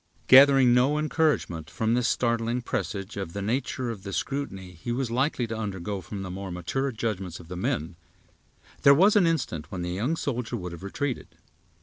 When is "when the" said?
9.71-9.91